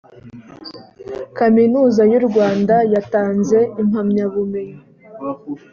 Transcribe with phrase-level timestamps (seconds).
[1.37, 4.79] kaminuza y u rwanda yatanze impamyabumenyi.